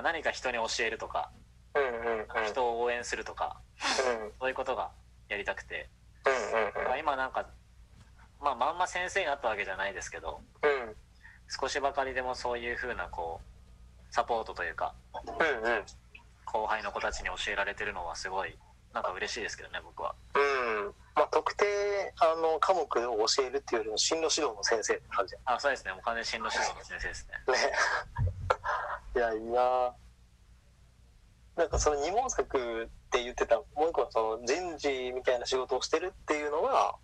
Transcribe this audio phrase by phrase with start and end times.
[0.00, 1.30] 何か人に教えるとか
[1.74, 2.46] うんうんうん。
[2.46, 4.32] 人を応援するとかうん。
[4.40, 4.90] そういうことが
[5.28, 5.88] やりたくて、
[6.24, 7.46] うんまあ、今なんか、
[8.40, 10.88] まあ、まんま先生になったわけじゃないですけどうん。
[10.88, 10.96] うん
[11.60, 15.84] 少しばかりでもそういう風なこうサポートというかうんうん。
[16.46, 18.56] 後輩の子たちに教えられてるのはすごい
[18.94, 20.14] なんか嬉しいですけどね僕は。
[20.34, 20.92] うん。
[21.14, 21.64] まあ特定
[22.20, 25.34] あの科目を教えるっていうよりも進路指導の先生って感じ。
[25.44, 25.92] あそうですね。
[25.92, 27.34] もう完全に進路指導の先生ですね。
[27.52, 28.31] ね
[29.14, 29.92] いやいいな
[31.56, 36.96] なんかその二毛作って言ってたもう一個はその人事みたいな仕事をしてるっていうのは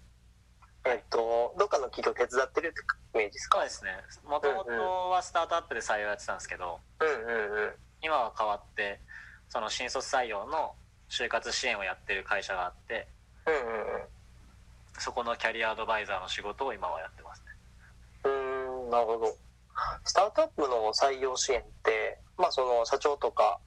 [0.87, 2.81] えっとどっかの企業手伝ってるって
[3.15, 3.59] イメージですか？
[3.59, 3.91] そうですね。
[4.25, 4.71] もともと
[5.11, 9.01] はスタートアップで採用やってたんですけどうんうんうん今は変わって
[9.51, 10.75] その新卒採用の
[11.11, 13.09] 就活支援をやってる会社があって
[13.47, 14.03] うんうんうん。
[15.01, 17.47] そこのキャリアアドバイザーの仕事を今はやってますね。
[18.25, 19.37] うーんなるほど。
[20.05, 21.93] スタートアップの採用支援って、
[22.39, 23.59] まあ、その社長とか、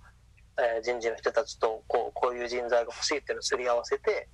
[0.58, 4.30] えー人事の人たちとこうこういう人材が欲しいっていうのをすり合わせて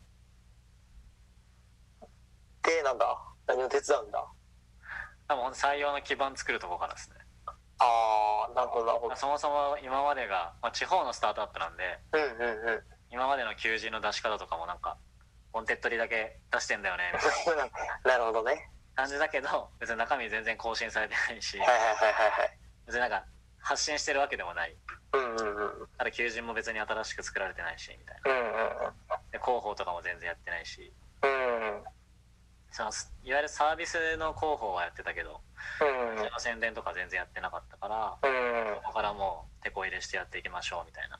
[2.63, 4.25] でなんだ何を手伝うんだ？
[5.27, 7.16] 多分採用の基盤作るところからですね。
[7.79, 9.07] ああなるほどなるほど。
[9.09, 12.81] まあそもそも今までが、まあ、地方のスタートアップなんでうんうんうん。
[13.11, 14.97] 今までの求人の出し方とかもなんか
[15.53, 17.69] Wantedly だけ出してんだよねみたいな。
[18.11, 18.69] なるほどね。
[18.95, 21.57] 感じだけど別に中身全然更新されてないし。
[21.59, 22.59] はいはいはいはいはい。
[22.85, 23.23] 別になんか
[23.67, 24.73] 発信してるわけでもない。
[25.11, 25.87] うんうんうん。
[25.97, 28.31] ただ求人も別に新しく作られてないしみたいな。
[28.31, 28.93] うんうん
[29.31, 30.93] で広報とかも全然やってないし。
[31.21, 31.83] うん
[32.71, 32.91] その
[33.23, 35.41] いわゆるサービスの広報はやってたけど
[35.81, 41.19] うんその宣伝とか全然やってなかったからうんここからもうテコ入れしてやっていきましょうみたいな。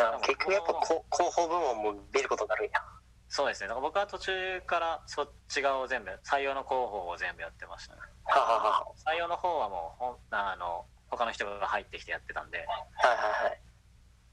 [0.00, 2.72] あ結局やっぱこ広報部門も見ることになるん。
[2.72, 2.80] や
[3.28, 3.68] そうですね。
[3.68, 8.00] だから僕は途中からそっち側を全部採用の広報を全部やってましたね。
[9.04, 12.58] 採用の方はもうほんあの他の人が入ってきてやってたんで。
[12.58, 12.72] はいは
[13.44, 13.60] いはい。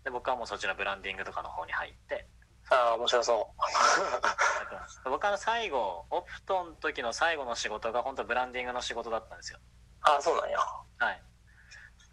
[0.06, 2.26] で僕はもうそっちのブランディングとかの方に入って。
[2.72, 5.02] ああ面白そやってます。
[5.04, 9.60] 僕は最後オプトの時の最後の仕事が本当ブランディングの仕事だったんですよ。
[9.60, 9.62] う
[10.04, 10.58] ああそうなんや。
[10.60, 11.22] はい。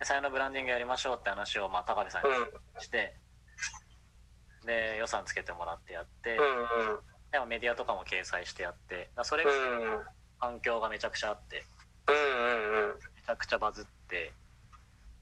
[0.00, 2.80] で採用のブランディングやりましょうって話をまあ高部さんにうん。
[2.80, 3.14] して、
[4.66, 7.00] で予算つけてもらってやって、うんうん。
[7.30, 9.10] でもメディアとかも掲載してやって。
[9.22, 10.00] それがうんうん
[10.38, 11.64] 反響がめちゃくちゃあって。
[12.08, 12.94] うんうん。
[13.14, 14.32] めちゃくちゃバズって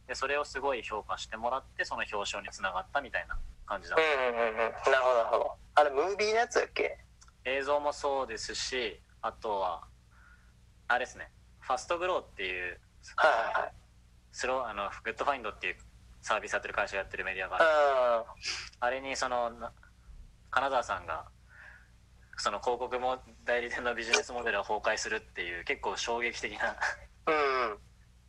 [0.07, 4.57] でそれをすごい評価してもらってその表彰につながったみたいな感じだった、うんうんうんうん。
[4.59, 5.57] なるほどなるほど。
[5.77, 6.99] あれムービーのやつだっけ？
[7.45, 9.85] 映像もそうですしあとは
[10.89, 11.31] あれですね。
[11.61, 12.79] FastGrow っていう
[13.17, 13.73] はいはいはい。
[14.33, 15.77] スローあの Goodfind っていう
[16.21, 17.65] サービスやってる会社がやってるメディアがある。
[17.65, 18.25] あ
[18.81, 19.73] あれにそのな
[20.51, 21.25] 金沢さんが
[22.37, 26.77] その広告も代理店のビジネスモデルが崩壊するっていう結構衝撃的なあ
[27.27, 27.79] うんうん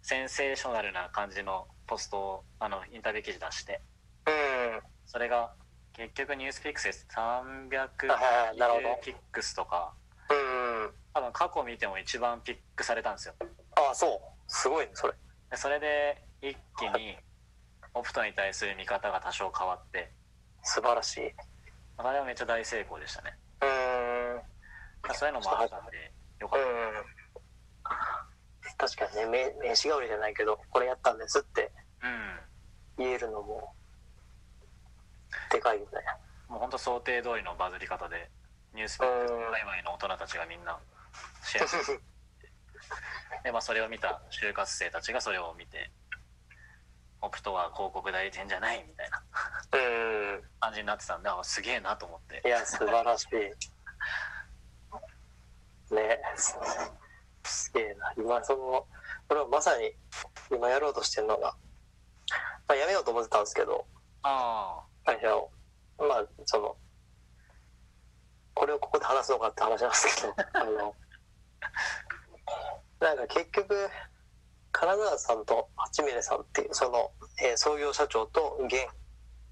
[0.06, 3.82] センセーショナルな感じのポストをあのインタビュー記事出して。
[4.28, 4.80] うん。
[5.08, 5.52] それが
[5.94, 7.08] 結局 NewsPicks です。
[7.10, 9.00] 300はいはいなるほど。
[9.02, 9.94] Picks とか。
[10.30, 10.92] うんうん。
[11.12, 13.34] 多分過去見ても一番ピックされたんですよ。
[13.78, 14.20] ああそう。
[14.48, 15.14] すごいねそれ。
[15.50, 17.18] でそれで一気に
[17.96, 20.12] オプトに対する見方が多少変わって。
[20.62, 21.34] 素晴らしい。
[21.98, 23.34] あれはめっちゃ大成功でしたね。
[23.64, 25.16] うん。
[25.16, 27.25] そういうのもあったんでよかっうん
[28.86, 31.72] 確かにね名名刺代わりじゃないけどこれやったんですって
[32.98, 33.74] 言えるのも
[35.52, 35.90] でかいよね。
[36.48, 38.30] もう本当想定通りのバズり方で
[38.74, 40.78] ニュースピックス界隈の大人たちがみんな
[41.44, 42.00] シェアして
[43.44, 45.92] で、まあ、それを見た就活生たちがそれを見て
[47.22, 49.24] オプトは広告代理店じゃないみたいな
[49.74, 50.44] うん。
[50.60, 52.48] 感じになってたんであすげえなと思って。
[52.48, 53.36] いや素晴らしい。
[55.96, 56.20] ね
[57.46, 58.14] すすげえな。
[58.18, 58.86] 今その
[59.28, 59.92] これはまさに
[60.52, 61.56] 今やろうとしてるのが、
[62.68, 63.86] まあ、やめようと思ってたんですけど
[64.24, 65.52] あ会社を。
[65.98, 66.76] まあその
[68.54, 70.96] これをここで話すのかって話なんですけど あの
[73.00, 73.90] なんか結局
[74.72, 77.12] 金沢さんと八峰さんっていうその、
[77.42, 78.76] えー創業社長と現、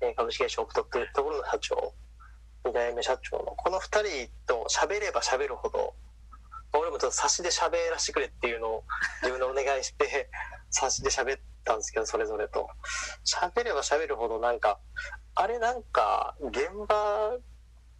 [0.01, 1.93] えー株式会社オプトっていうところの社長
[2.65, 5.93] 2代目社長のこの2人と喋れば喋るほど
[7.03, 8.83] と差しで喋らせてくれっていうのを
[9.21, 10.29] 自分でお願いして
[10.69, 12.69] 差しで喋ったんですけどそれぞれと。
[13.25, 14.79] 喋れば喋るほどなんか
[15.35, 17.37] あれなんか現場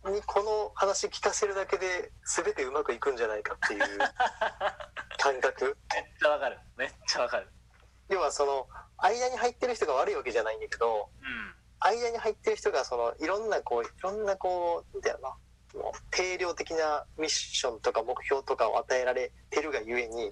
[0.10, 3.98] にこの話聞かせるだけで全てうまくいくんじゃないかっていう
[5.20, 5.78] 感覚。
[5.90, 6.60] あめっちゃわかる。
[6.78, 7.50] めっちゃわかる。
[8.10, 8.68] 要はその
[8.98, 11.56] 間に入ってる人が悪いわけじゃないんだけどうん。
[11.80, 15.36] 間に入ってる人がそのいろんなこういろんなこうなんだよな
[16.12, 20.32] 定量的なミッションとか目標とかを与えられてるがゆえに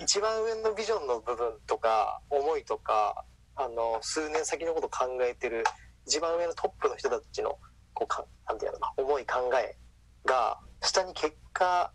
[0.00, 3.24] 一番上のビジョンの部分とか思いとか
[3.56, 5.64] あの数年先のことを考えてる
[6.06, 7.58] 一番上のトップの人たちの
[7.94, 9.76] こうかなんていうのかな思い考え
[10.24, 11.90] が下に結果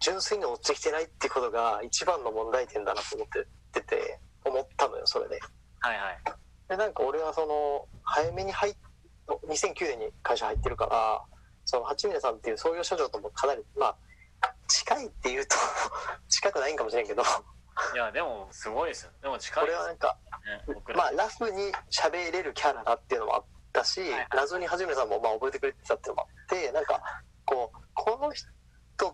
[0.00, 3.28] 純粋に落ちてきてないってことが一番の問題点だなと思っ
[3.72, 5.40] てて思ったのよそれで。
[5.80, 6.18] はいはい
[6.68, 8.74] でなんか俺はその早めに入っ
[9.48, 11.22] 2009年に会社入ってるから
[11.66, 13.96] その八峰さんっていう創業社長ともかなりまあ
[14.68, 15.56] 近いっていうと
[16.30, 17.22] 近くないんかもしれんけど。
[17.94, 19.10] いやでもすごいですよ。
[19.20, 20.16] でも近いこれはなんか
[20.66, 27.02] ねまあラフに喋れるキャラだっていうのもあったし、はいはい謎に八峰さんもまあ覚えてくれてたっていうのもあってなんか
[27.44, 28.46] こうこの人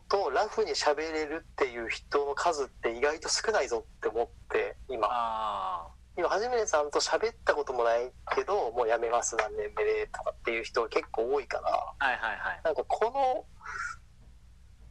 [0.09, 11.69] とラフに喋れるっていう人の数って意外と少ないぞって思って今あ今初めてさんと喋ったこともないけどもう辞めます何年目でとかっていう人が結構多いから。
[11.99, 12.61] あはいはいはい。
[12.65, 13.45] なんかこの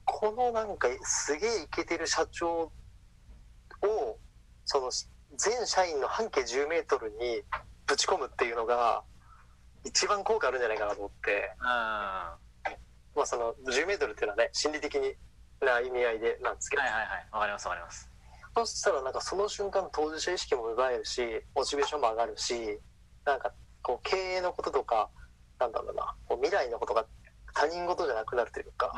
[0.05, 2.71] このなんかすげえイケてる社長を
[4.65, 4.91] その
[5.37, 7.43] 全社員の半径10メートルに
[7.87, 9.03] ぶち込むっていうのが
[9.85, 11.65] 一番効果あるんじゃないかなと思って、うん。
[11.65, 14.95] まあ、その10メートルっていうのはね心理的
[15.61, 17.27] な意味合いでなんですけど、はいはいはい。
[17.31, 18.10] わかりますわかります
[18.55, 21.21] そしたらなんかその瞬間当事者意識も芽生えるし
[21.55, 22.79] モチベーションも上がるし
[23.25, 25.09] なんかこう経営のこととか
[25.59, 27.05] なんだろうなこう未来のことが
[27.53, 28.91] 他人事じゃなくなるというか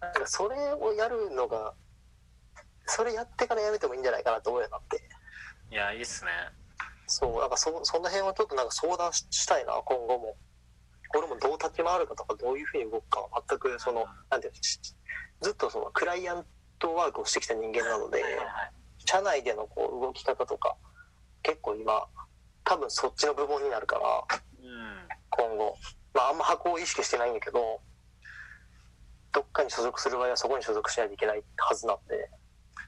[0.00, 1.74] なんかそれをやるのが
[2.86, 5.02] それやってからやめてもいいんじゃないかなと思うようになって。
[5.70, 6.30] いやいいっすね。
[7.08, 10.36] そうなんかそその辺をちょっとなんか相談ししたいな今後も。
[11.14, 14.80] 俺もどう立ち回るかとかどういうふうに動くかは全くそのなんていうのし
[15.40, 16.44] ずっとそのクライアン
[16.78, 18.22] トワークをしてきた人間なので。
[19.06, 20.74] 社内でのこう動き方とか
[21.42, 22.04] 結構今
[22.64, 24.02] 多分そっちの部門になるから
[24.60, 25.08] うん。
[25.30, 25.76] 今後。
[26.12, 27.80] まああんま箱を意識してないんだけど
[29.32, 32.28] どっかに所属する場合はそこに所属しないといけないはずなんで。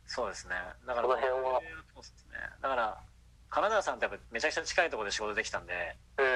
[0.06, 0.54] そうですね。
[0.86, 1.60] だからこの辺は。
[1.94, 2.38] そうですね。
[2.60, 2.98] だから
[3.50, 6.32] 金沢さんってやっぱめちゃくちゃ近いところで仕事できたんでうんうん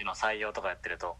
[0.00, 0.06] うん。
[0.06, 1.16] の採用とかやってると。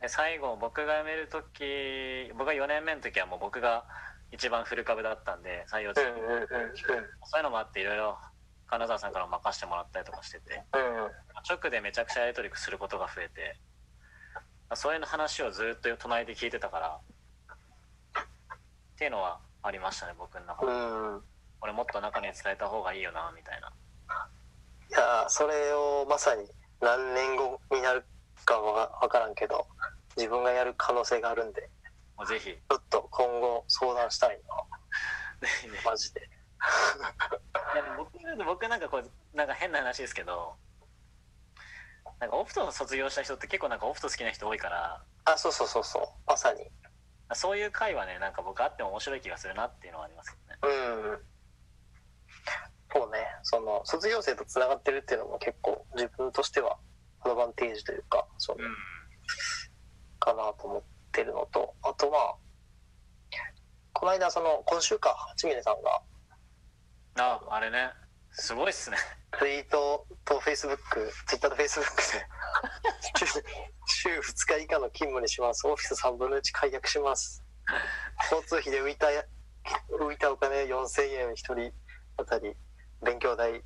[0.00, 3.84] で最後僕が辞める時僕が4年目の時はもう僕が
[4.32, 6.48] 一番フル株だったんで採用中、うんうんうん。
[6.76, 6.92] そ
[7.34, 8.18] ういうのもあっていろいろ
[8.66, 10.62] 金沢さんからも任せてもらったりとかしてて。
[10.74, 11.10] うんうん。
[11.48, 13.56] 直でめちゃくちゃやり取りすることが増えて。
[14.74, 16.98] そういう話をずっと隣で聞いてたから
[18.20, 18.24] っ
[18.98, 21.22] ていうのはありましたね僕の中で、うんうん。
[21.62, 23.72] 俺もっと中に伝えた方がいいよなみたいな。
[24.90, 26.44] いやそれをまさに
[26.80, 28.04] 何年後になる
[28.44, 29.66] かは分からんけど
[30.16, 31.68] 自分がやる可能性があるんで
[32.18, 32.46] もうぜひ。
[32.46, 34.42] ぜちょっと今後相談したい
[35.62, 36.20] ひ ねなマジで。
[36.20, 40.56] いやでも僕僕なんかこうなんか変な話ですけど
[42.18, 45.04] なんかオプト卒業した人って結構なんかオプト好きな人多いから。
[45.24, 46.02] あそうそうそうそう。
[46.26, 46.68] まさに。
[47.34, 50.36] そういう会はねなんか僕あっても面白い気がするなっていうのはありますけ
[50.66, 50.74] どね。
[50.74, 51.26] うん。
[52.90, 53.18] そうね。
[53.42, 56.78] その卒業生とつながってるっていうのも結構自分としては
[57.20, 58.58] アドバンテージというかその、
[60.18, 62.34] かなと思ってるのとあとまあ
[63.92, 66.00] この間その今週か八峰さんが
[67.18, 67.90] ああれね。
[68.30, 68.96] すごいっすね。
[69.38, 72.26] ツイートとフェイスブックツイッターとフェイスブックで
[73.26, 73.26] 週
[73.86, 75.66] 週2日以下の勤務にします。
[75.66, 77.42] オフィス3分の1解約します。
[78.30, 79.08] 交通費で浮いた
[79.90, 81.72] 浮いたお金4000円1人
[82.16, 82.56] あたり
[83.02, 83.64] 勉強代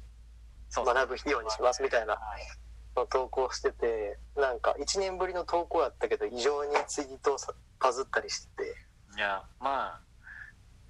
[0.74, 2.14] 学ぶ費用にしますみたいな。
[2.14, 2.61] はい
[2.96, 8.76] の投稿しててなんか1年ぶりの投稿やったけど異常にツイートさバズったりしてて。
[9.16, 10.00] いやまあ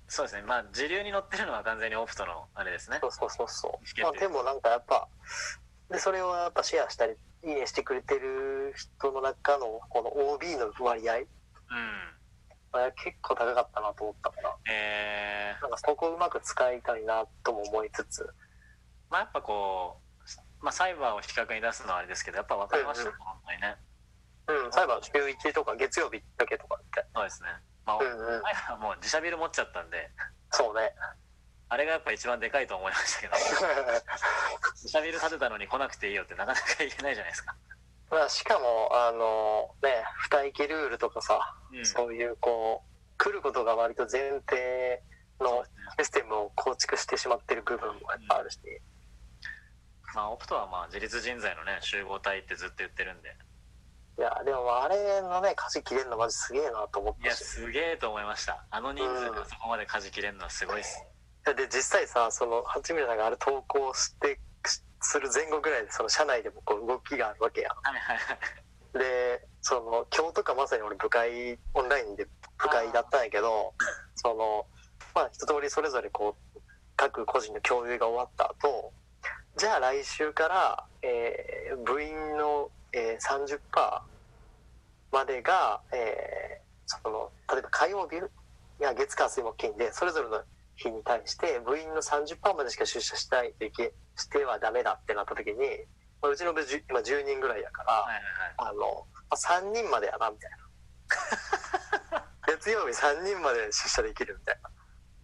[0.09, 0.43] そうですね。
[0.43, 2.99] まあ時流に乗ってるのは完全にオプトのあれですね。
[3.01, 4.03] そうそうそうそう。
[4.03, 5.09] まあでもなんかやっぱ
[5.91, 11.17] でそれをやっぱシェアしたりいいねしてくれてる人の中のこの OB の割合。
[11.17, 11.27] うん。
[12.73, 18.27] は結構高かったなと思ったからえー、なんかそこをうまく使いたいなとも思いつつ。
[19.11, 20.02] まあやっぱこう
[20.63, 24.65] まあサイバーを比較に出すのはあれですけどやっぱ分かりました、うんうん。
[24.65, 27.05] うん裁判週1とか月曜日だけとかって。
[27.15, 27.49] そうですね。
[27.85, 28.43] まあ、うんうん。
[28.43, 30.11] 前はもう自社ビル持っちゃったんで
[30.51, 30.95] そうね。
[31.73, 33.33] あれがやっぱ一番でかいと思いましたけど
[34.77, 37.57] 自社ビル建てたのに来なくていいよってなかなか言えないじゃないですか、
[38.11, 45.03] まあしかもあのね二駅ルールとかさうん、そういうこう来ることが割と前提
[45.41, 45.65] の
[45.99, 48.59] システムを構築してしまってる部分もやっぱあるし、
[50.15, 53.35] まあオプトはまあ自立人材のね集合体ってずっと言ってるんで。
[54.19, 58.65] いやでもまああれのね舵切れるのマジすげえなと思っいやすげえと思いました。
[58.71, 61.03] あの人数でそこまで舵切れるのはすごいっす。
[61.45, 64.39] で実際さその八村さんがあれ投稿して
[65.01, 67.75] する前後ぐらいでその社内でもこう動きがあるわけやん。
[67.83, 68.39] はいはいはい。
[68.93, 72.27] でその今日とかまさに俺部会オンラインで
[72.59, 73.73] 部会だったんやけど
[74.15, 74.67] その
[75.15, 76.61] まあ一通りそれぞれこう
[76.97, 78.93] 各個人の共有が終わった後
[79.57, 83.59] じゃあ来週から、えー部員の、えー、30%
[85.11, 88.17] までが、えーその例えば火曜日
[88.83, 90.43] や月火水木金でそれぞれの
[90.77, 95.57] 日に対して部員の30%までしか出社したいといけしてはダメだってなった時に、
[96.21, 98.23] まあ、うちの部今10人ぐらいやから、はいはい
[98.59, 98.71] はい。
[98.71, 100.57] あの、まあ、3人までやなみたいな。
[102.47, 104.61] 月曜日3人まで出社できるみたい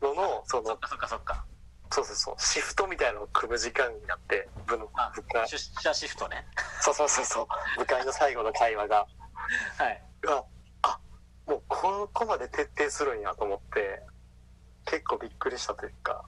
[0.01, 1.45] なののそのそっかそっかそっか
[1.91, 2.35] そうそうそう。
[2.39, 5.49] シフトみたいなのを組む時間になって部のあ部会。
[5.49, 6.47] 出社シフトね。
[6.81, 7.47] そうそうそうそう。
[7.81, 9.07] 部会の最後の会話が。
[9.79, 10.03] はい。
[10.23, 10.45] が
[10.83, 11.01] あ
[11.47, 14.03] もうここまで徹底するんやと思って
[14.85, 16.25] 結構びっくりしたというか